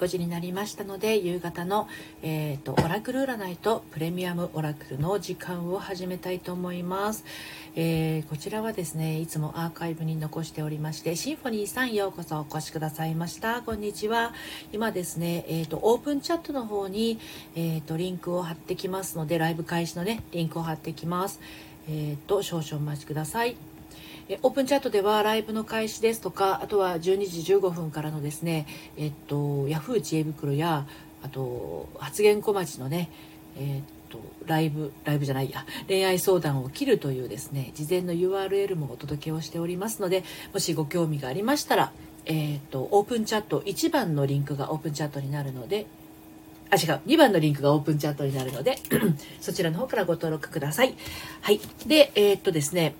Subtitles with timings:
[0.00, 1.86] 5時になりましたので夕方の、
[2.22, 7.24] えーと、オラクル占いとプレミアムオラクルの時間を始めたいと思います、
[7.76, 13.60] えー、こちらはですねいつもアーカイブに残しておりましてシンフォニーさんようこそお越しくださいました。
[13.62, 14.32] こんにちは。
[14.72, 17.18] 今ですね、えーと、オープンチャットの方に、
[17.54, 21.40] えーと、リンクを貼ってきますのでライブ開始のねリンクを貼ってきます。
[21.88, 23.69] えー、と少々お待ちください。
[24.42, 28.64] オープンチャットではライブの開始ですとかあとは12時15分からのですね
[28.96, 30.86] えっとヤフー知恵袋や
[31.22, 33.10] あと発言小町のね
[33.58, 40.22] えっとライブライブじゃないや恋愛相談を切るというですね事前の URL もお届けをしておりますので
[40.54, 41.92] もしご興味がありましたら
[42.26, 45.86] えっとオープンチャット1番のリンクがオープンチャットになるので
[46.72, 47.00] あ、違う。
[47.04, 48.76] 2番のリンクがオープンチャットになるので
[49.40, 50.94] そちらの方からご登録ください。
[51.40, 51.60] はい。
[51.84, 52.94] で、えー、っとですね、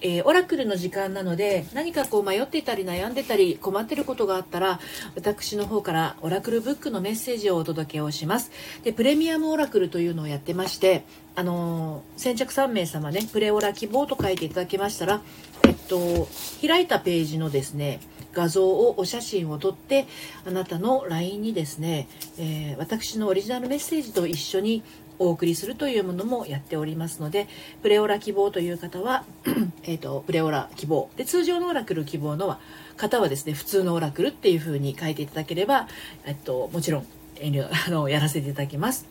[0.00, 4.80] えー、オラクルの時間なので何かこう迷っていたり悩んでたり困ってることがあったら
[5.14, 8.50] 私の方からオラクルブックのメッセージをお届けをします。
[8.84, 15.22] でプレミアムオラクルというのをやってましてあのー、先着3名様ねプレオラ希望と書いていただけましたら
[15.66, 16.28] えっと
[16.66, 18.00] 開いたページのですね
[18.36, 20.06] 画像をお写真を撮って
[20.46, 22.06] あなたの LINE にですね、
[22.38, 24.82] えー、私のオリジナルメッセージと一緒に
[25.18, 27.48] お送りするというものもやっておりますので
[27.82, 29.24] プレオラ希望という方は
[29.84, 31.10] えとプレオラ希望。
[31.16, 32.58] で通常のオラクル希望の
[32.96, 35.88] 方はですね普通のオラクルっていう風に書いていただければ、
[36.24, 37.06] えっと、もちろん
[37.36, 39.06] 遠慮 あのやらせていただきます。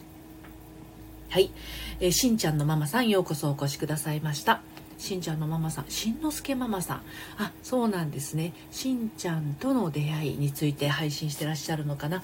[1.30, 1.52] はい、
[2.00, 4.62] えー、しんちゃんのママさんようこそお越しくださいました。
[4.98, 7.02] しんちゃんのママさんしんのすけママさん。
[7.38, 8.54] あそうなんですね。
[8.72, 12.24] しんちゃんとの出会いについて配信してらっしゃるのかな。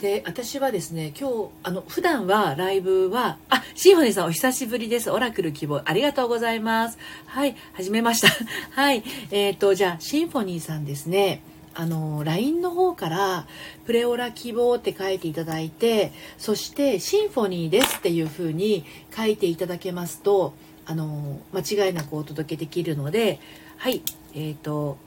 [0.00, 5.10] で私はですね今日あの普段はライブはあシンフォニーさんお久しぶりです。
[5.10, 6.98] オラクル希望ありがとうございます。
[7.26, 8.28] はい始めました。
[8.72, 11.42] はいえっ、ー、とじゃあシンフォニーさんですね。
[11.72, 13.46] あの LINE の方から
[13.86, 18.84] 「プレオラ希望」って書いていただいてそして「シンフォニーです」っていう風に
[19.16, 20.52] 書いていただけますと
[20.90, 23.38] あの間違いなくお届けできるので
[23.76, 24.02] はい
[24.34, 24.98] えっ、ー、と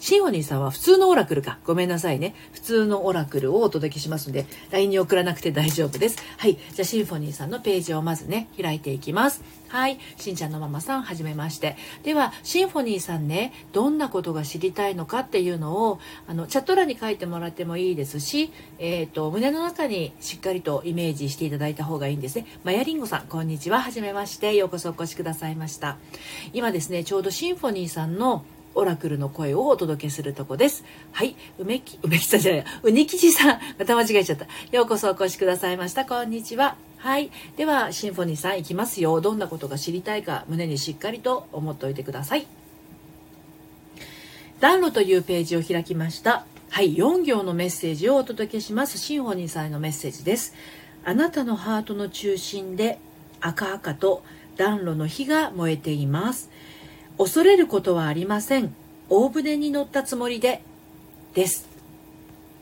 [0.00, 9.98] シンフォニーさんは普通のオラクルかごめんなさいね普通のオラクルをお届けしますので LINE に送らなくて大丈夫ですはいじゃあシンフォニーさんのページをまずね開いていきますはい。
[10.16, 11.76] しんちゃんのママさん、はじめまして。
[12.02, 22.46] では、シンフォニーさんね、どんなことが知りたいのかっていうのを、あの、チャット欄に書いてもらってもいいですし、えっ、ー、と、胸の中にしっかりとイメージしていただいた方がいいんですね。
[22.64, 23.82] マヤリンゴさん、こんにちは。
[23.82, 24.54] はじめまして。
[24.54, 25.98] ようこそお越しくださいました。
[26.54, 28.44] 今ですね、ちょうどシンフォニーさんの
[28.78, 30.84] オラクルの声をお届けするとこです。
[31.10, 31.34] はい。
[31.58, 33.60] 梅木、梅木さんじゃない、うにきちさん。
[33.76, 34.46] また間違えちゃった。
[34.70, 36.04] ようこそお越しくださいました。
[36.04, 36.76] こんにちは。
[36.98, 37.32] はい。
[37.56, 39.20] では、シンフォニーさんいきますよ。
[39.20, 42.46] どんなことが知りたいか、胸にしっかりと思っておいてください。
[44.60, 46.46] 暖炉というページを開きました。
[46.70, 46.94] はい。
[46.94, 48.96] 4行のメッセージをお届けします。
[48.98, 50.54] シンフォニーさんへのメッセージです。
[51.04, 53.00] あなたのハートの中心で
[53.40, 54.22] 赤々と
[54.56, 56.50] 暖炉の火が燃えています。
[57.18, 58.74] 恐れることはありません。
[59.10, 60.62] 大船に乗ったつもりで、
[61.34, 61.68] です。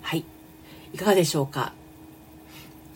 [0.03, 0.25] はい。
[0.95, 1.73] いかがでしょうか？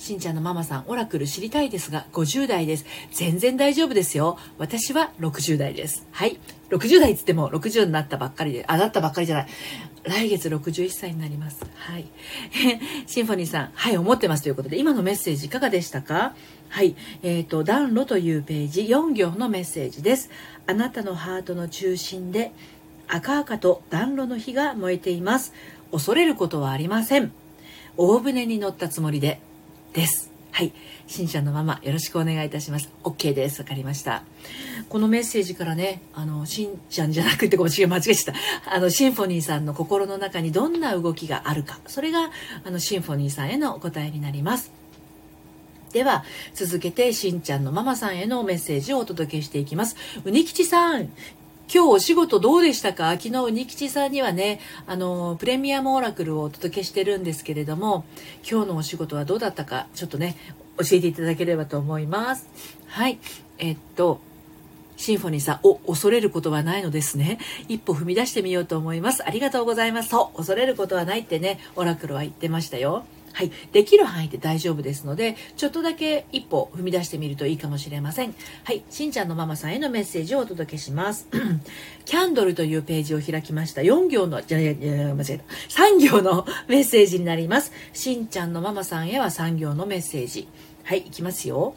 [0.00, 2.86] しんちゃんのママさん、オラクル知りたいですが、50代です。
[3.12, 4.38] 全然大丈夫ですよ。
[4.56, 6.06] 私は60代です。
[6.10, 6.40] はい。
[6.70, 9.46] 60代って言っても60になったばっかりで、あ、なったばっかりじゃない。
[10.04, 11.66] 来月61歳になります。
[11.74, 12.06] はい。
[13.06, 16.34] シンフォニーさん、はい、思ってますということで、今のメッセージいかがでしたか？
[16.70, 16.96] はい。
[17.22, 20.30] えっ、ー、と、暖炉というページ、4行のメッセージです。
[20.66, 22.52] あなたのハートの中心で、
[23.06, 25.52] 赤々と暖炉の火が燃えています。
[25.92, 27.32] 恐れることはありません。
[27.98, 29.42] 大船に乗ったつもりで、
[29.92, 30.30] です。
[30.52, 30.72] はい。
[31.06, 32.90] しんちゃんのママ、よろしくお願いいたします。
[33.02, 33.62] OK です。
[33.62, 34.22] わかりました。
[34.88, 38.34] このメッセージからね、あの、しんちゃんじゃなくて、ごめん、間違えちゃっ
[38.64, 38.74] た。
[38.74, 41.80] あの、シンフォニーさんの心の中にどんな動きがあるか。
[41.86, 42.30] それが、
[42.64, 44.72] あの、シンフォニーさんへのお答えになります。
[45.92, 46.24] では、
[46.54, 49.96] 続けて、しんちゃんのママさんへのメッセージをお届けしていきます。
[50.24, 51.10] うにきちさん、
[51.72, 53.12] 今日お仕事どうでしたか？
[53.12, 54.58] 昨日、ニキチさんにはね、
[54.88, 58.04] あの、プレミアムオラクルをお届けしてるんですけれども、
[58.42, 60.34] 今日のお仕事はどうだったか、ちょっとね、
[60.78, 62.48] 教えていただければと思います。
[62.88, 63.20] はい。
[63.58, 64.20] えっと、
[64.96, 67.38] シンフォニーさん、お、恐れることはないのですね。
[67.68, 69.24] 一歩踏み出してみようと思います。
[69.24, 70.08] ありがとうございます。
[70.08, 73.04] そう、恐れることはないってね、オラクルは言ってましたよ。
[73.32, 78.34] はい、できる範囲で大丈夫ですので、ちょっとだけ一歩踏み出してみるといいかもしれません。
[78.64, 81.26] はい、しんちゃんのママさんへのメッセージをお届けします。
[82.04, 83.82] キャンドルというページを開きました。
[83.82, 85.44] 4行の、じゃ間違えた。
[85.70, 87.72] 3行のメッセージになります。
[87.92, 90.48] しんちゃんのママさんへは3行のメッセージ。
[90.84, 91.74] はい、いきますよ。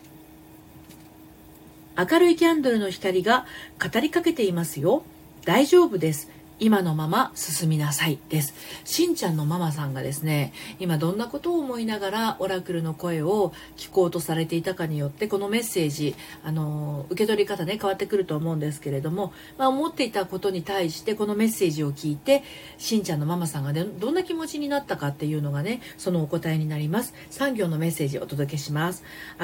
[1.95, 3.45] 明るいキャンドルの光が
[3.79, 5.03] 語りかけていますよ。
[5.45, 6.29] 大丈夫です。
[6.63, 8.53] 今のまま進みなさいです。
[8.85, 22.43] しんちゃんのママさんがですね今どんなことを思いながらオラクルの声を聞こうとされていたかによってこのメッセージあの受け取り方ね変わってくると思うんですけれども、まあ、思っていたことに対してこのメッセージを聞いて
[22.77, 27.13] しんちゃんのママさんが、ね、どんな気持ちになったかっていうのがねそのお答えになります。
[27.29, 29.03] 産業のメッセージをお届けします。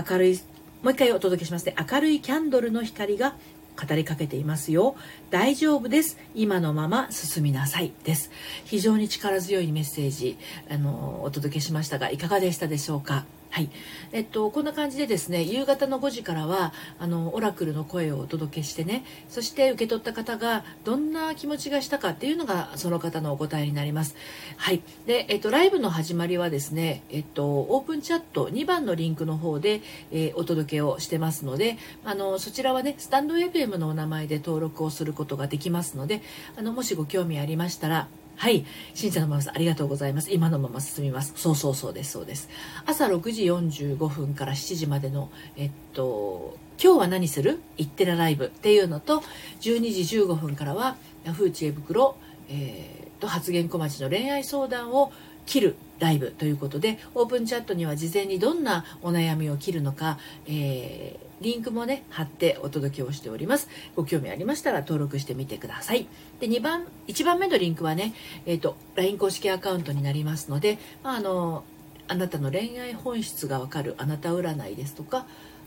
[0.10, 0.40] 明るい
[0.84, 1.66] もう一回お届けします。
[1.66, 3.36] ね明るいキャンドルの光が
[3.80, 4.96] 語りかけていますよ。
[5.30, 6.18] 大丈夫です。
[6.36, 8.32] 今のまま進みなさいです。
[8.66, 10.38] 非常に力強いメッセージ
[10.70, 13.26] あのお届けしましたがいかがでしたでしょうか？
[13.52, 13.70] はい、
[14.12, 24.16] えっと、こんな感じでですね夕方の5時からはあのオラクルの声をお届けしてねそして受け取った方がどんな気持ちがしたかっていうのがその方のお答えになります。
[24.58, 29.82] はいでえっと、ライブの始まりはですね、えっと、オープンチャット2番のリンクの方で、
[30.12, 36.22] えー、お届けをしてますのであのそちらはねスタンド FM のお名前で登録をすることができますので
[36.56, 38.08] あのもしご興味ありましたら
[38.40, 38.66] はい。
[38.94, 40.32] しんちゃんのママさん、ありがとうございます。
[40.32, 41.34] 今のまま進みます。
[41.36, 42.48] そうそうそうです、そうです。
[42.86, 47.60] 朝6時45分から7時までの、えっと、今日は何する？
[47.78, 49.24] いってらライブっていうのと、
[49.60, 50.96] 12時15分からは、
[51.26, 52.16] ヤフー知恵袋、
[52.48, 55.12] えー、と、発言小町の恋愛相談を
[55.46, 63.68] 切るライブということで、オープンチャットには事前にどんなお悩みを切るのか、えーリンクもね、貼ってお届けをしております。
[63.96, 66.08] ご興味ありましたら登録してみてください。
[66.40, 68.14] で、2番、1番目のリンクはね、
[68.46, 71.64] えっ、ー、と、LINE 公式アカウントになりますので、まあ、あの、
[72.08, 75.26] あなたの恋愛本質がわかるあなた占いですとか、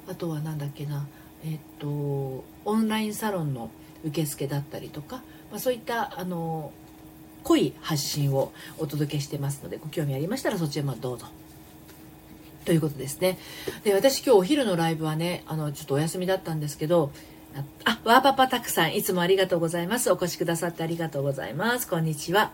[0.08, 1.06] あとは何だっけな、
[1.44, 3.70] えっ、ー、と、オンラインサロンの
[4.04, 6.72] 受付だったりとか、まあ、そういったあの
[7.44, 11.26] 濃い発信をお届けしてますのでご興味ありましたらそちらもどうぞ
[12.64, 13.38] ということですね。
[13.84, 17.10] で、私今日お昼のライブはね、あの、ちょっとお休みだったんですけど、
[17.84, 20.10] あ、ワーパパたくさん、いつもありがとうございます。
[20.10, 21.86] お越しくださってありがとうございます。
[21.86, 22.52] こんにちは。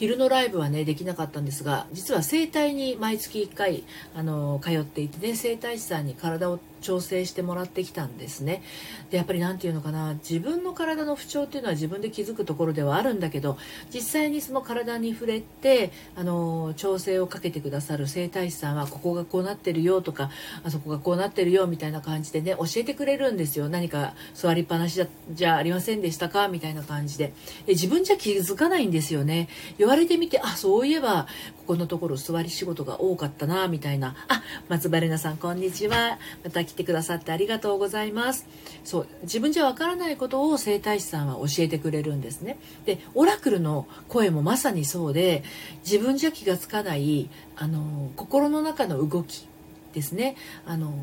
[0.00, 8.62] 昼のライブはねできなかったんですが実は整体に毎月1回あの通っていてね整体師さんに体を調整してもらってきたんですね。
[9.10, 13.58] でやっぱり何て言うのかな自分の体の不調っていうのは自分で気づくところではあるんだけど
[13.92, 20.30] 実際にその体に触れてあの調整をかけてくださる整体師さんはここがこうなってるよとか
[20.64, 23.68] あそこがこうなってるよみたいな感じでね教えてくれるんですよ。
[23.68, 25.00] 何か座りっぱなし
[25.32, 26.48] じゃありませんでしたか？
[26.48, 27.32] みたいな感じで。
[27.66, 29.48] で自分じゃ気づかないんですよね。
[29.78, 31.26] 言われてみてあそういえば
[31.58, 34.14] ここのところ座り仕事が多かったなみたいな。
[34.28, 36.18] あ松原奈さんこんにちは。
[36.44, 38.46] また来てくださってありがとうございます。
[38.84, 42.58] そう自分じゃわからないことを整体師さんは教えてくれるんですね。
[42.86, 45.42] でオラクルの声もまさにそうで
[45.84, 49.46] 自分じゃ気がつかないあの心の中の動き
[49.92, 50.36] ですね。
[50.66, 50.94] あの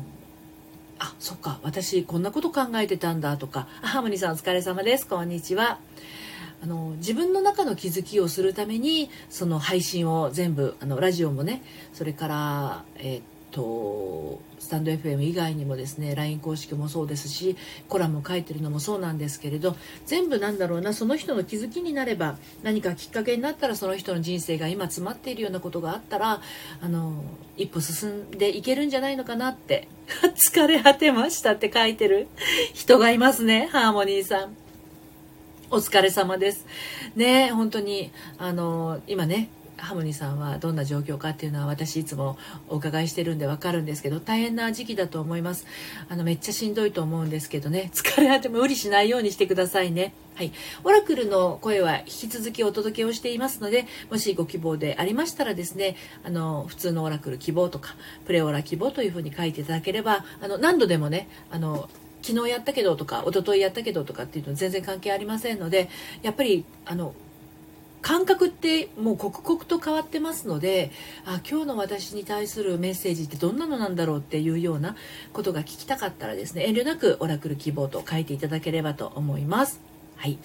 [0.98, 5.06] あそっか私こんなこと考えてたんだとか「ハーモニーさんお疲れ様です。
[5.06, 5.78] こんにちは」
[6.60, 11.62] あの自分の中の気づきをするためにその配信を全部あのラジオもね
[11.92, 17.56] それからえー、っとスタンド FM 以外にもですね LINE 公式もそうですし
[17.88, 26.40] コラムを書いてるのもそうなんですけれど全部なんだろうなその人の気づきになれば何かきっかけになったらその人の人生が今詰まっているようなことがあったら
[26.80, 27.22] あの
[27.56, 29.88] 一歩進んでいけるんじゃないのかなって
[30.36, 32.28] 疲れ果てましたって書いてる
[32.74, 34.68] 人がいますねハーモニーさん。
[35.70, 36.64] お疲れ様です。
[37.14, 42.36] ね本当に、あの、今ね、ハモニさんはどんな状況かっていうのは私いつも
[42.68, 45.66] お伺いしてるんでわかるんですけど大変な時期だと思います。
[46.08, 47.90] あのめっちゃしんどいと思うんですけどね。
[47.94, 50.12] 疲れ果ても無理しないようにしてくださいね。
[50.34, 50.52] はい。
[50.84, 61.88] オラクルの声は引き続きお届けをしていますのでもしご希望でありましたらですねあの普通のオラクル希望とかプレオラ希望というふうに書いていただければあの何度でもねあの
[62.22, 65.88] 昨日やったけどとか一昨日やったけどとかっていうのは全然関係ありませんので
[66.22, 67.14] やっぱりあの
[68.02, 70.90] 感覚ってもう刻々と変わってますので
[71.24, 74.96] あ今日の私に対するメッセージってどんなのなんだろうっていうような
[75.32, 79.80] ことが聞きたかったらですね遠慮なくオラクル希望と書いていただければと思います。
[80.16, 80.38] はい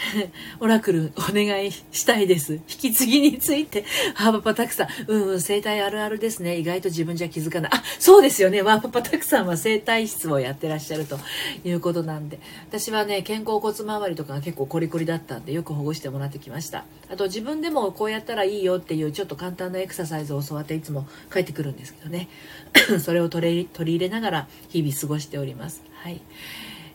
[0.60, 2.54] オラクルお願いしたいです。
[2.54, 3.84] 引き継ぎについて。
[4.14, 4.88] ハーパパタクさん。
[5.06, 6.58] うんうん、生体あるあるですね。
[6.58, 7.70] 意外と自分じゃ気づかない。
[7.72, 8.62] あ、そうですよね。
[8.62, 11.18] ワーパパタクさんは生体室をやってらっしゃると
[11.64, 12.40] いうことなんで。
[12.68, 16.84] 私はね、肩甲骨周りとかが結構コリコリだったんで、よく保護してもらってきました。
[17.10, 22.28] あと自分でもこうやったらいいよっていうちょっと簡単なエクササイズを教わっていつも帰ってくるんですけどね。
[23.00, 25.82] それを取り入れながら日々過ごしております。
[25.94, 26.20] はい。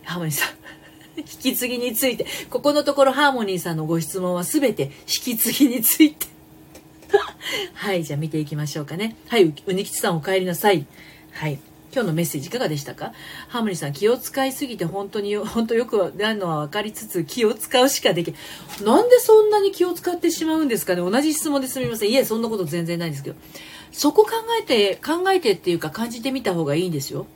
[0.04, 0.85] ハモニさん。
[1.18, 6.26] 引き継ぎについて、ここのところハーモニーさんのご質問は全て 引き継ぎについて。
[7.74, 9.16] はい、じゃあ見ていきましょうかね。
[9.28, 10.86] はい、うにきちさんお帰りなさい。
[11.32, 11.58] はい、
[11.92, 13.12] 今日のメッセージいかがでしたか？
[13.48, 18.34] ハーモニーさん、気を使いすぎて本当に、本当よくなるのは分かりつつ、気を使うしかでき
[18.82, 21.00] なんでそんなに気を使ってしまうんですかね？
[21.08, 22.10] 同じ質問ですみません。
[22.10, 23.36] いえ、そんなこと全然ないんですけど。
[23.92, 24.30] そこ考
[24.60, 27.26] えて、考えてっていうか感じてみた方がいいんですよ。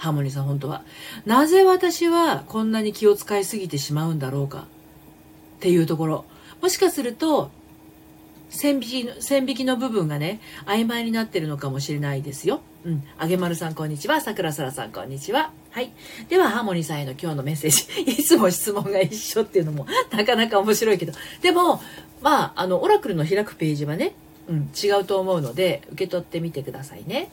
[0.00, 0.82] ハーモニーさん、本当は。
[1.26, 4.64] なぜ私はこんなに気を使いすぎてしまうんだろうかっ
[5.60, 6.24] ていうところ。
[6.62, 7.50] もしかすると、
[8.48, 12.62] 線引きの、線引きの部分がね、曖昧になってるのかもしれないですよ。
[12.84, 13.04] うん。
[13.18, 14.22] あげまるさん、こんにちは。
[14.22, 15.52] さくらさらさん、こんにちは。
[15.70, 15.92] はい。
[16.30, 18.00] では、ハーモニーさんへの今日のメッセージ。
[18.10, 21.12] いつも質問が一緒っていうのも、なかなか面白いけど。
[21.42, 21.82] でも、
[22.22, 24.14] まあ、あの、オラクルの開くページはね、
[24.48, 27.28] うん、違うと思うので、受け取ってみてくださいね。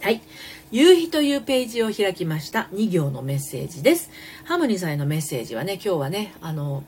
[0.00, 0.20] はい。
[0.70, 2.68] 夕日というページを開きました。
[2.74, 4.10] 2行のメッセージです。
[4.44, 6.84] ハーモニさんへのメッセージはね、今日はね、あの、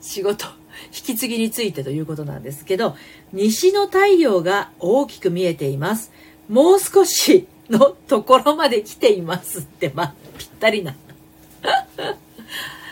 [0.00, 0.46] 仕事、
[0.86, 2.96] 引き継ぎについてということなんですけど、
[3.32, 6.10] 西の太陽が大きく見えています。
[6.48, 10.96] もう少しのところまで来ていますって、ま、ぴったりな。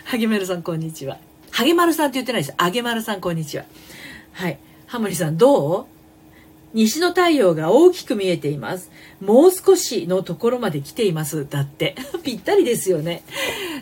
[0.04, 1.18] はげまるさん、こんにちは。
[1.50, 2.54] はげまるさんって言ってないです。
[2.58, 3.64] あげまるさん、こんにちは。
[4.34, 4.58] はい。
[4.86, 5.99] ハモリさん、どう？
[6.72, 8.90] 西の太陽が大きく見えています。
[9.20, 11.48] もう少しのところまで来ています。
[11.48, 11.96] だって。
[12.22, 13.22] ぴったりですよね。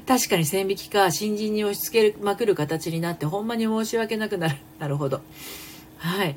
[0.07, 4.57] 確かに線引きか、新人に押し付けまくる形になって、ほんまに申し訳なくなる。
[4.81, 5.21] なるほど。
[5.99, 6.37] はい。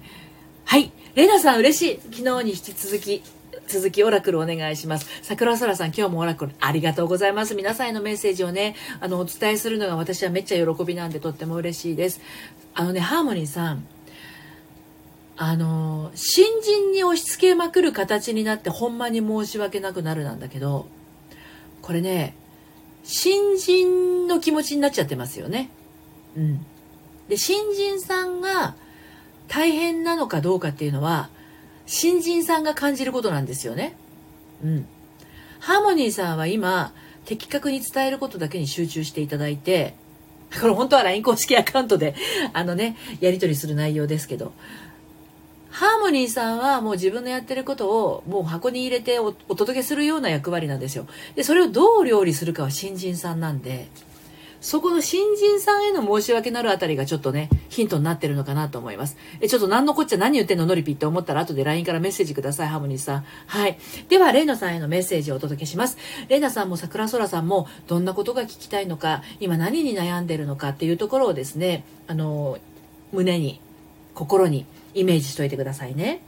[0.65, 0.91] はい。
[1.15, 1.99] レナさん嬉しい。
[2.15, 3.23] 昨日に引き続き、
[3.67, 5.07] 続きオラクルお願いします。
[5.21, 7.55] 桜空さん、今日もオラクルありがとうございます。
[7.55, 12.19] 皆さんへのメッセージをね、あの、お伝えするのが私はめっちゃ喜びなんでとっても嬉しいです。
[12.73, 13.85] あのね、ハーモニーさん、
[15.43, 20.85] あの、新人に押し付けまくる形になってほんまに申し訳なくなるなんだけど、
[21.81, 22.35] これね、
[23.03, 25.71] 新人の気持ちになっちゃってますよね。
[26.37, 26.63] うん。
[27.27, 28.75] で、新人さんが
[29.47, 31.31] 大変なのかどうかっていうのは、
[31.87, 33.95] 新人さんが感じることなんですよね。
[34.63, 34.85] うん。
[35.59, 36.93] ハーモニーさんは今、
[37.25, 39.95] 的確に伝えることだけに集中していただいて、
[40.61, 42.13] これ本当は LINE 公式アカウントで、
[42.53, 44.53] あのね、やり取りする内容ですけど、
[45.71, 51.07] ハーモニーさんはもう自分のやってることをもう箱に入れてお届けするような役割なんですよ。
[51.35, 53.87] で、それをどう料理するかは新人さんなんで、
[54.59, 59.17] そこの新人さんへの申し訳なるあたりがちょっとね、ヒントになってるのかなと思います。
[59.39, 60.67] え、ちょっと何のこっちゃ何言ってんの？
[60.67, 63.25] ノリピって思ったら後で LINE からメッセージください、ハーモニーさん。
[63.47, 63.79] はい。
[64.09, 65.97] では、レイナさんへのメッセージをお届けします。
[66.27, 72.59] レイナさんも桜空さんもどんなことが聞きたいのか、今何に悩んでるのかっていうところをですね、あの、
[73.13, 73.61] 胸に、
[74.13, 76.21] 心に、イメージしといてくださいね。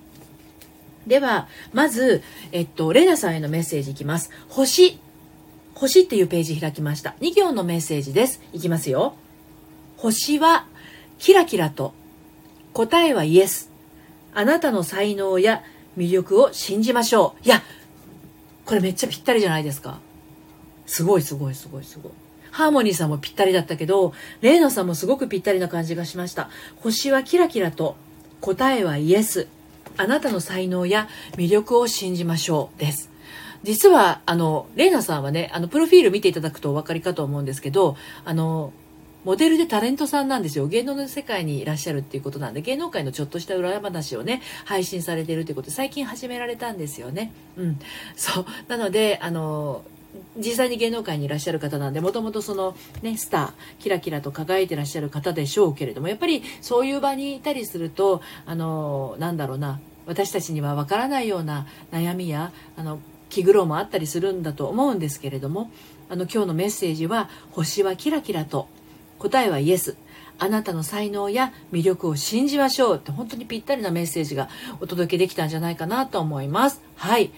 [1.08, 4.32] では、まず、えっと、レナさんへのメッセージいきます。
[4.50, 5.00] 星。
[5.76, 7.16] 星っていうページ開きました。
[7.20, 8.42] 2行のメッセージです。
[8.54, 9.16] いきますよ。
[9.98, 10.66] 星は、
[11.20, 11.94] キラキラと。
[12.74, 13.70] 答えはイエス。
[14.34, 15.64] あなたの才能や
[15.98, 17.46] 魅力を信じましょう。
[17.46, 17.62] いや、
[18.66, 20.00] これめっちゃぴったりじゃないですか。
[20.86, 22.12] すごいすごいすごいすごい。
[22.52, 26.50] ハーモニーさんもぴったりだったけど、レイナさんもすごくぴったりな感じがしました。
[26.82, 27.96] 星はキラキラと。
[28.44, 29.48] 答えはイエス。
[29.96, 31.08] あなたの才能や
[31.38, 32.80] 魅力を信じましょう。
[32.80, 33.10] です。
[33.64, 37.96] 実は、あの、レイナさんはね、あの、プロフィール見ていただくとお分かりかと思うんですけど、
[38.26, 38.74] あの、
[39.24, 40.68] モデルでタレントさんなんですよ。
[40.68, 47.32] 芸能の世界にいらっしゃるっていうことなんで、芸能界のちょっとした裏話をね、配信されてるってことで、最近始められたんですよね。
[47.56, 47.80] うん。
[48.18, 48.46] そう。
[48.68, 49.86] なので、あの、
[50.38, 65.72] 実際に芸能界にいらっしゃる方なんでもともとそのねスターキラキラと輝いてらっしゃる方でしょうけれどもやっぱりそういう場にいたりするとあのなんだろうな私たちにはわからないような悩みやあの気苦労もあったりするんだと思うんですけれども
[66.10, 68.68] あの今日のメッセージは「星はキラキラと
[69.18, 69.96] 答えはイエス」
[70.40, 74.50] あなたの才能や魅力を信じましょうって本当にぴったりなメッセージが
[74.82, 76.82] お届けできたんじゃないかなと思います。
[76.96, 77.32] はい。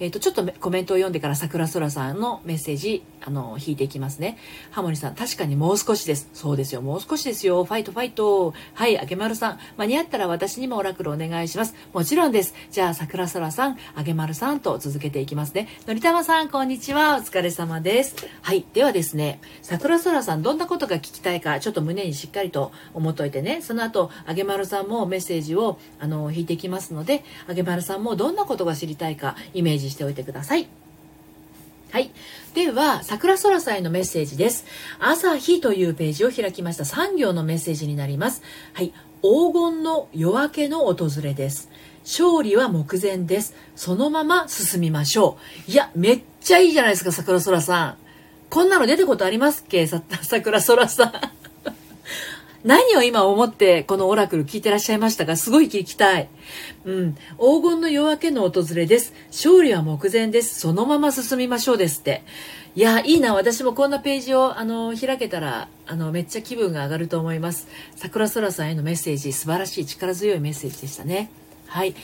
[0.00, 4.38] えっ、ー、と、ちょっとコメントを読んでから桜空さんのメッセージ、あの、引いていきますね。
[4.70, 6.28] ハモリさん、確かにもう少しです。
[6.34, 7.64] そうですよ、もう少しですよ。
[7.64, 8.54] ファイトファイト。
[8.74, 9.58] はい、あげまるさん。
[9.76, 11.74] 間に合ったら私にもオラクルお願いします。
[11.92, 12.54] もちろんです。
[12.70, 15.68] じゃあ、桜空さん、あげまるさんと続けていきますね。
[15.88, 17.16] のりたまさん、こんにちは。
[17.16, 18.14] お疲れ様です。
[18.42, 23.62] はい、ではですね、桜空さん、どんなことが聞きたいか、ちょっと胸にしっかりと思っといてね。
[23.62, 30.68] その後、あげまるさんもメッセージを、あの、引いていきますので、あげまるさんもどんなことが知りたいか、イメージしておいてください。
[31.90, 32.10] はい。
[32.54, 34.66] では、桜空さんへのメッセージです。
[34.98, 38.42] 朝日というページを開きました3行のメッセージになります。
[38.74, 38.92] はい。
[39.22, 41.70] 黄金の夜明けの訪れです。
[42.04, 43.54] 勝利は目前です。
[43.74, 45.70] そのまま進みましょう。
[45.70, 47.96] いや、めっちゃいいじゃないですか、桜空さん。
[48.50, 49.86] こんなの出たことありますっけ？
[49.86, 51.12] 桜空さん。
[52.64, 55.36] 何を今思ってこのオラクル聞いてらっしゃいましたか？
[55.36, 56.28] すごい聞きたい。
[56.84, 57.14] うん。
[57.38, 59.12] 黄金の夜明けの訪れです。
[59.28, 60.58] 勝利は目前です。
[60.60, 62.22] そのまま進みましょうですって。
[62.74, 63.34] いや、いいな。
[63.34, 67.66] 私もこんなページを、あの、開けたら、あの、めっちゃ気分が上がると思います。
[67.96, 71.30] 桜空さんへのメッセージ、素晴らしい力強いメッセージでしたね。
[71.66, 71.94] はい。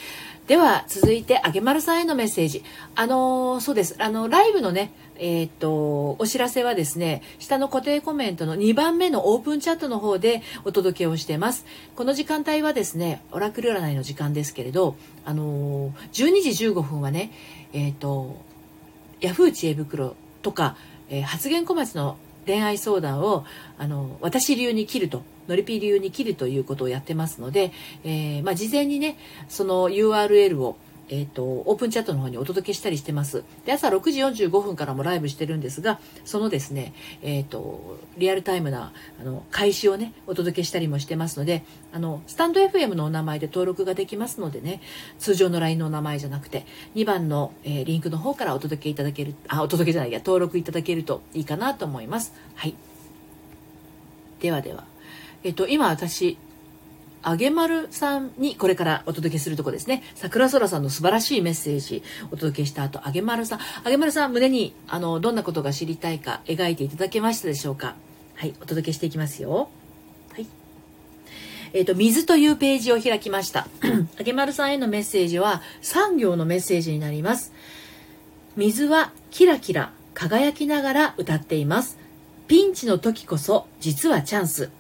[0.49, 2.65] では、続いて、あげまるさんへのメッセージ。
[2.97, 3.95] あのそうです。
[3.99, 11.65] あの、ライブのね、えっ、と、お知らせはですね、下の固定コメントの2番目のオープンチャットの方でお届けをしてます。
[11.95, 17.31] この時間帯はですね、オラクル占いの時間ですけれど、あの12時15分はね、
[17.73, 18.37] えっ、と、
[19.21, 20.77] ヤフー知恵袋とか、
[21.09, 22.17] えー、発言小町の
[22.47, 23.45] 恋愛相談を
[23.79, 27.73] あの私流に切るとノリピー流に切るということをやってますので、
[28.05, 29.17] え、まあ、事前にね
[29.49, 30.77] その URL を
[31.09, 33.45] えーと、オープンチャットの方にお届けしたりしてます。
[33.65, 44.81] で朝6時45分からもライブしてるんですがそのですね、えーと、リアルタイムなあの開始をねお届けしたりもしてますのであのスタンド FM のお名前で登録ができますのでね
[45.19, 52.33] 通常の LINE のお名前じゃなくて2番の、えー、リンクの方からお届けいただけるあお届けじゃないや登録いただけるといいかなと思います。
[52.55, 52.75] はい
[54.41, 54.85] ではでは、
[55.43, 56.37] えっ、ー、と今私
[57.25, 60.03] あげまるさんにこれからお届けするとこですね。
[60.15, 67.95] 桜空さんの素晴らしいメッセージお届けした後、あげまるさん、あげまるさん胸にあのどんなことが知りたいか描いていただけましたでしょうか？
[68.35, 69.69] はい、お届けしていきますよ。
[70.33, 70.47] はい。
[71.73, 73.67] えっ、ー、と、水というページを開きました。
[74.19, 77.53] あげまるさんへのメッセージは3行のメッセージになります。
[78.57, 81.99] 水はキラキラ輝きながら歌っています。
[82.47, 84.71] ピンチの時こそ実はチャンス。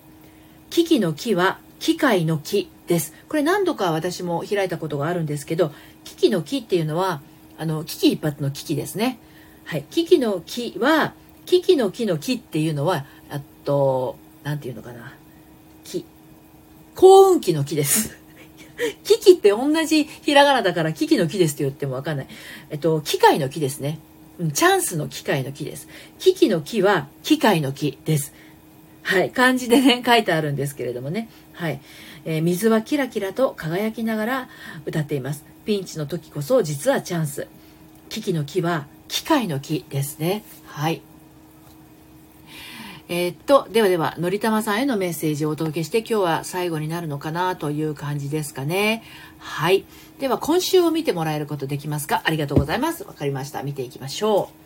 [0.71, 3.13] 危機の木は機械の木です。
[3.29, 5.71] これ何度か私も開いたことがあるんですけど、
[6.03, 7.21] 機器の木っていうのは、
[7.59, 9.19] あの、危機一髪の危機ですね。
[9.67, 9.83] はい。
[9.83, 11.13] 機の木は、
[11.45, 15.13] 機器の木の木っていうのは、あと、なんていうのかな。
[15.85, 16.07] 木。
[16.95, 18.17] 幸運期の木です。
[19.05, 22.29] 機器って同じひらがなだから機器の木ですって言ってもわかんない。
[22.71, 23.99] えっと、機械の木ですね。
[24.55, 25.87] チャンスの機械の木です。
[26.19, 28.33] 機器の木は機械の木です。
[29.03, 29.31] はい。
[29.31, 31.29] 漢字でね、書いてあるんですけれどもね。
[31.55, 31.81] はい。
[32.25, 34.49] えー、水はキラキラと輝きながら
[34.85, 35.45] 歌っています。
[35.65, 37.49] ピンチの時こそ実はチャンス。
[38.11, 40.45] 危機の木は機械の木ですね。
[40.67, 41.01] はい。
[43.07, 49.03] えー、っと、ではでは、のりたまさんへのメッセージをお届けして、今日は最後になるのかなという感じですかね。
[49.39, 49.85] はい。
[50.19, 52.23] では、今週を見てもらえることできますか？
[52.25, 53.05] ありがとうございます。
[53.05, 53.63] わかりました。
[53.63, 54.64] 見ていきましょう。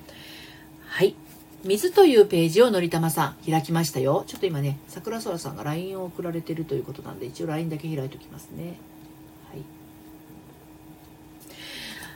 [1.64, 4.24] 水というページをのりたまさん開きましたよ。
[4.26, 8.78] ちょっと今ね、桜空さんが LINE を送られてるということなんで、一応 LINE だけ開いておきますね。
[9.50, 9.62] はい。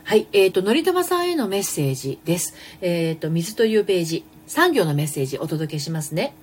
[0.04, 0.28] はい。
[0.32, 2.54] えっ、ー、と、のりたまさんへのメッセージです。
[2.80, 4.24] えっ、ー、と、水というページ。
[4.46, 6.34] 産業のメッセージお届けしますね。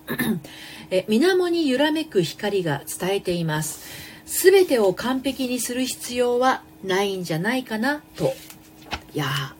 [0.90, 3.86] え、水面に揺らめく光が伝えています。
[4.26, 8.34] すべてを完璧にする必要はないんじゃないかなと。
[9.14, 9.59] いやー、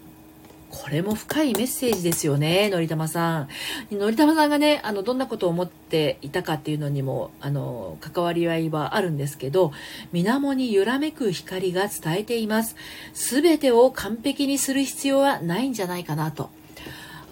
[0.70, 3.48] これも深いメッセージですよね、のりたまさん。
[3.90, 9.72] のりたまさんがね、あの、どんなことを思っていたかっていうのにも、あの、関わり合いはあるんですけど、
[10.12, 12.76] 水面に揺らめく光が伝えています。
[13.12, 16.50] すべてを完璧にする必要はないんじゃないかなと。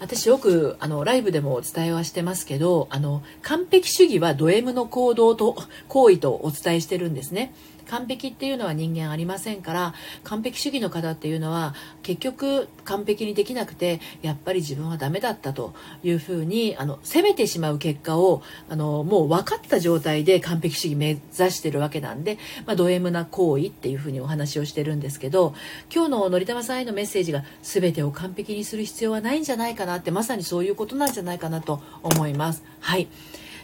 [0.01, 5.57] 私よくあのライブでもお伝えはしてますけどあの完璧主義はド M の行動と
[5.89, 7.53] 行為とお伝えしてるんですね。
[7.89, 11.73] 完璧っていうのは人間ありませんから完璧主義の方っていうのは
[12.03, 15.73] 結局完璧にできなくてやっぱり自分はダメだったと
[16.03, 25.53] いうふうにあの責めてしまう結果をあのもう分かった状態で完璧主義目指してるわけなんで、まあ、ド M な行為っていうふうにお話をしてるんですけど
[25.93, 32.63] 今日ののりたまさんへのメッセージが全てを完璧にする必要はないんじゃないかなってまさにそういうことなんじゃないかなと思います。
[32.79, 33.07] はい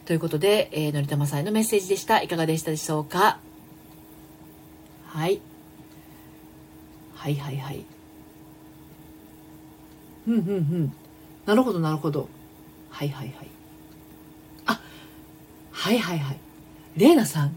[0.06, 2.22] ということで、えー、のりたまさんへのメッセージでした。
[2.22, 3.45] いかがでしたでしょうか？
[5.16, 5.40] はい。
[7.16, 7.86] はいはいはい。
[10.28, 10.94] うんうんうん。
[11.46, 12.28] なるほどなるほど。
[12.90, 13.48] はいはいはい。
[14.66, 14.82] あ、
[15.72, 16.38] はいはいはい。
[16.98, 17.56] レイナさん、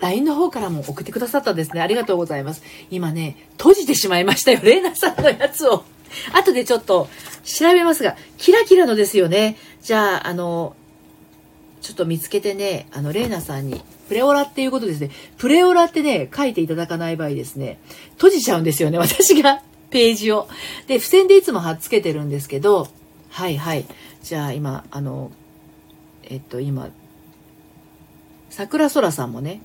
[0.00, 1.82] LINE の方からも送ってくださったんですね。
[1.82, 2.62] ありがとうございます。
[2.90, 4.60] 今ね、閉じてしまいましたよ。
[4.62, 5.84] レイナさんのやつを。
[6.32, 7.08] 後でちょっと
[7.44, 9.58] 調べますが、キラキラのですよね。
[9.82, 10.74] じゃあ、あの、
[11.86, 15.10] ちょっと見つけてね、あの、レイナさんにプレオラっていうことですね。
[15.38, 17.78] プレオラってね、書いていただかない場合ですね、
[18.14, 20.48] 閉じちゃうんですよね、私が ページを。
[20.88, 22.88] で、付箋でいつも貼っつけてるんですけど、
[23.30, 23.84] はいはい。
[24.20, 25.30] じゃあ今、あの、
[26.24, 26.88] えっと今、
[28.50, 29.60] 桜空さんもね、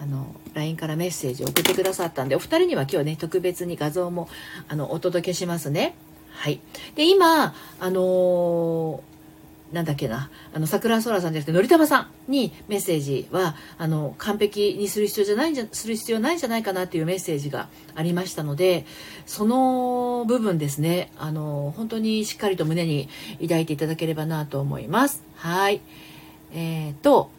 [0.00, 4.28] あの、LINE からメッセージを送ってくださったんで、お二人には今日ね、特別に画像も、
[4.68, 5.96] あの、お届けしますね。
[6.30, 6.60] はい。
[6.94, 9.15] で、今、あのー
[9.72, 18.86] なんだっけな、あの、桜空さんじゃなくて、のりたまさんにメッセージは、あの、完璧にする必要じゃないんじゃ、する必要ないんじゃないかなっていうメッセージがありましたので、
[19.26, 23.08] その部分ですね、あの、本当にしっかりと胸に
[23.42, 25.24] 抱いていただければなと思います。
[25.34, 25.80] はい。
[26.54, 27.30] えっ、ー、と、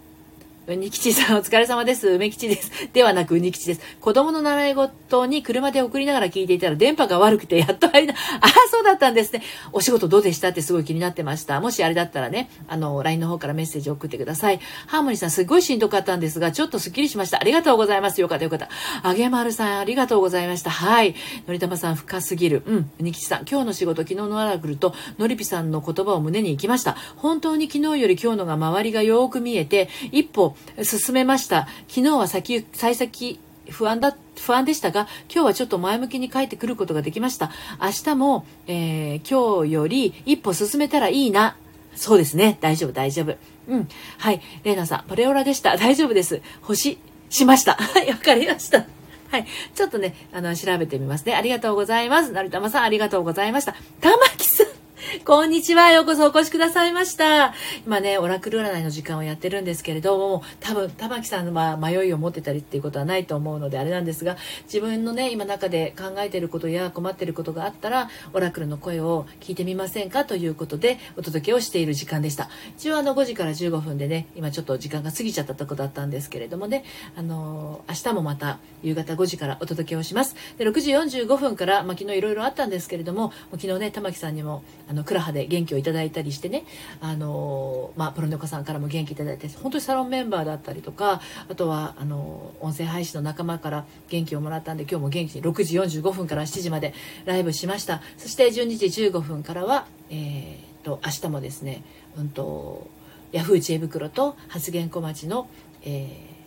[0.75, 2.09] にきちさんお疲れ様です。
[2.09, 2.89] 梅吉です。
[2.91, 3.81] ではなくうにきちです。
[4.01, 9.41] 子供の習い事に車で送りながら聞いていたら電波が悪くてやっと入りな、ああ、そうだったんですね。
[9.71, 11.61] お仕事どうでしたってすごい気になってました。
[11.61, 14.59] もしあれだったらね、あの、LINE の方からメッセージ送ってください。
[14.87, 17.39] ハーモニーさんすごいしんどかったんですが、ちょっとスッキリしました。
[17.39, 18.19] ありがとうございます。
[18.19, 18.67] よかったよかった。
[19.03, 20.69] あげまるさんありがとうございました。
[20.69, 21.15] はい。
[21.47, 22.63] のりたまさん深すぎる。
[22.65, 22.91] うん。
[22.99, 26.97] うにきちさん、今日の仕事、昨日のアラクルと、のりぴさんの言葉を胸に行きました。
[27.15, 31.67] 本当に昨日より今日のが周りがよく見えて、一歩進めました。
[31.87, 33.39] 昨日は先、幸先
[33.69, 37.51] 不安だ、不安でしたが、今日はちょっと前向きに帰ってくることができました。
[37.81, 41.57] 明日も、えー、今日より一歩進めたらいいな。
[41.95, 42.57] そうですね。
[42.61, 43.35] 大丈夫、大丈夫。
[43.67, 43.87] うん。
[44.17, 44.41] はい。
[44.63, 45.75] レイナさん、パレオラでした。
[45.77, 46.41] 大丈夫です。
[46.61, 46.97] 星、
[47.29, 47.73] しました。
[47.75, 48.85] はい、わかりました。
[49.29, 49.45] はい。
[49.75, 51.35] ちょっとね、あの、調べてみますね。
[51.35, 52.31] ありがとうございます。
[52.31, 53.75] 成玉さん、ありがとうございました。
[53.99, 54.66] 玉木さん。
[55.25, 55.91] こんにちは。
[55.91, 57.53] ようこそお越しくださいました。
[57.85, 72.49] 今ね、オラクル占いの時間をやってるんですけれども、多分、玉木さんは迷いを持ってたりっていうことはないと思うので、あれなんですが、自分のね、今中で考えてることや困ってることがあったら、オラクルの声を聞いてみませんかということで、お届けをしている時間でした。
[72.77, 76.83] 一応あの、5時から15分でね、今ちょっと時間が過ぎちゃったとこだったんですけれどもね、
[77.15, 80.35] あのー、明日もまた夕方5時からお届けをします。
[80.57, 86.63] で、6時45分から、まあ、昨日いろいろあったんですけれども、昨日ね、玉木さんにも、あの、クラハで元気をいただいたりしてね、
[87.01, 96.93] あのまあ、プロネコさんからも元気いただいて、本当にサロンメンバーだったりとか、あとは、あの音声配信の仲間から元気をもらったんで、今日も元気に6時45分から7時まで
[97.25, 98.01] ライブしました。
[98.17, 101.83] そして12時15分からは、えー、と、明日もですね、
[102.17, 102.87] うんと、
[103.31, 105.49] ヤフー知恵袋と発言小町の、
[105.83, 106.37] えー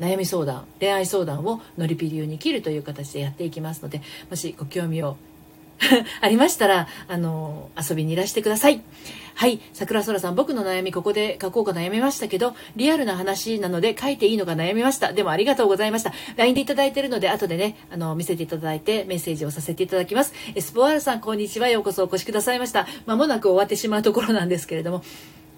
[0.00, 5.16] 悩み相談恋愛相談をノリピ流に切るという形でやっていきますのでもしご興味を
[6.20, 8.80] ありましたら、あの、遊びにいらしてください。
[9.34, 9.60] はい。
[9.74, 15.12] 桜空さん、僕の悩み、ここで書こうか悩みましたけど、リアルな話なので書いていいのか悩みました。
[15.12, 16.12] でもありがとうございました。
[16.36, 20.32] LINE でいただいてるので、後でね、あの、見せていただいて、メッセージをさせていただきます。
[20.54, 21.68] エスポワールさん、こんにちは。
[21.68, 22.86] ようこそお越しくださいました。
[23.04, 25.02] まもなく終わってしまうところなんですけれども、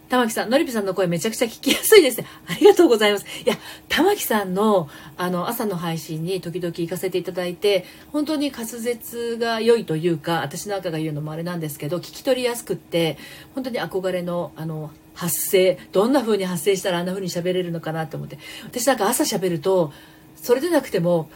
[0.09, 2.27] 玉木さん、のりぴさんの声めちゃくちゃ聞きやすいですね。
[2.49, 3.27] ありがとうございます。
[3.45, 3.57] いや、
[3.89, 13.19] 玉木さんの、あの、朝の配信に時々行かせていただいて、本当に滑舌が良いというか、私なんかが言うのもあれなんですけど、聞き取りやすくって、
[13.55, 18.39] 本当に憧れの、あの、発声、どんな風に発声したらあんな風に喋れるのかなと思って。
[18.65, 19.93] 私なんか朝喋ると、
[20.37, 21.29] それでなくても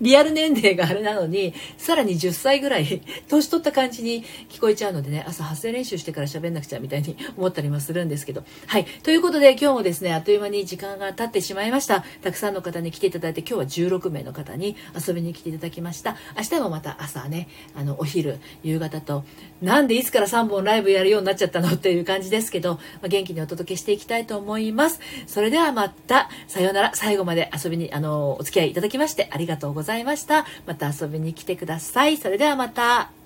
[0.00, 8.44] リアル年齢があれなのに、さらに10歳ぐらい、年取った感じに聞こえちゃうのでね、朝発声練習してから喋んなくちゃみたいに 思ったりもするんですけど。
[8.66, 8.84] はい。
[9.02, 12.04] ということで、今日もですね、あっという間に時間が経ってしまいました。
[12.22, 16.16] たくさんの方に来ていただいて、今日は16名の方に遊びに来ていただきました。
[16.36, 19.24] 明日もまた朝ね、あの、お昼、夕方と、
[19.62, 25.00] なんでいつから3本ライブやるようになっちゃったのっていう感じですけど、まあ、元気にお届けしていきたいと思います。
[25.26, 30.46] それではまた、さようなら、最後まで遊びに、あの、お付き合いいただきましてありがとうとうございました。
[30.66, 32.16] また遊びに来てください。
[32.16, 33.17] それではまた。